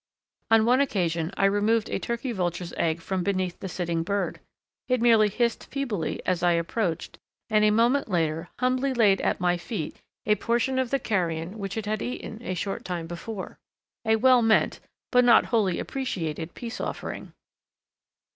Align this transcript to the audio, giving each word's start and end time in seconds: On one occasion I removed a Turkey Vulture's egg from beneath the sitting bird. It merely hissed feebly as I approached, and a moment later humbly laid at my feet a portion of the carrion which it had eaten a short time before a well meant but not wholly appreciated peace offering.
On 0.49 0.65
one 0.65 0.81
occasion 0.81 1.31
I 1.37 1.45
removed 1.45 1.87
a 1.87 1.99
Turkey 1.99 2.31
Vulture's 2.31 2.73
egg 2.75 3.01
from 3.01 3.21
beneath 3.21 3.59
the 3.59 3.69
sitting 3.69 4.01
bird. 4.01 4.39
It 4.87 4.99
merely 4.99 5.29
hissed 5.29 5.65
feebly 5.69 6.23
as 6.25 6.41
I 6.41 6.53
approached, 6.53 7.19
and 7.51 7.63
a 7.63 7.69
moment 7.69 8.09
later 8.09 8.49
humbly 8.57 8.95
laid 8.95 9.21
at 9.21 9.39
my 9.39 9.57
feet 9.57 10.01
a 10.25 10.33
portion 10.37 10.79
of 10.79 10.89
the 10.89 10.97
carrion 10.97 11.59
which 11.59 11.77
it 11.77 11.85
had 11.85 12.01
eaten 12.01 12.41
a 12.41 12.55
short 12.55 12.83
time 12.83 13.05
before 13.05 13.59
a 14.03 14.15
well 14.15 14.41
meant 14.41 14.79
but 15.11 15.23
not 15.23 15.45
wholly 15.53 15.77
appreciated 15.77 16.55
peace 16.55 16.81
offering. 16.81 17.33